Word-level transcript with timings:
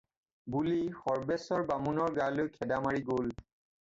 বুলি 0.53 0.77
সৰ্ব্বেশ্বৰ 1.01 1.67
বামুণৰ 1.73 2.17
গালৈ 2.21 2.51
খেদা 2.59 2.81
মাৰি 2.87 3.03
গ'ল। 3.11 3.35